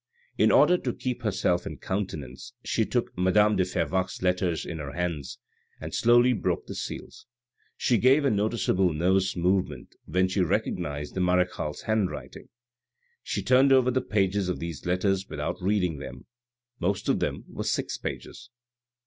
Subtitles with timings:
[0.35, 4.93] In order to keep herself in countenance, she took madame de Fervaques' letters in her
[4.93, 5.37] hands,
[5.79, 7.27] and slowly broke the seals.
[7.77, 12.49] She gave a noticeable nervous movement when she recognised the marechale's handwriting.
[13.21, 16.25] She turned over the pages of these letters without reading them.
[16.79, 18.49] Most of them were six pages.